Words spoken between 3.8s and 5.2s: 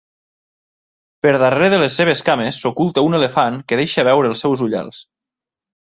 deixa veure els seus ullals.